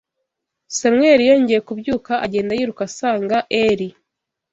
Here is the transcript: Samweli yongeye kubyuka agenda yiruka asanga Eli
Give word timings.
Samweli 0.77 1.23
yongeye 1.29 1.61
kubyuka 1.67 2.13
agenda 2.25 2.51
yiruka 2.57 2.81
asanga 2.89 3.37
Eli 3.63 3.87